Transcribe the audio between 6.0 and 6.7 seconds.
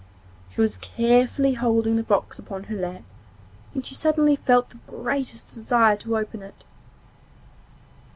open it.